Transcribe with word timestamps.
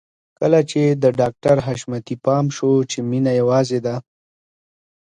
کله 0.39 0.59
چې 0.71 0.81
د 1.03 1.05
ډاکټر 1.19 1.55
حشمتي 1.65 2.15
پام 2.25 2.45
شو 2.55 2.71
چې 2.91 2.97
مينه 3.09 3.31
يوازې 3.41 3.79
ده. 3.85 3.95